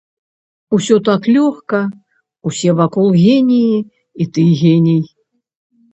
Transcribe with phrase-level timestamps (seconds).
[0.77, 1.81] Усё так лёгка,
[2.53, 5.01] усе вакол геніі, і ты геній.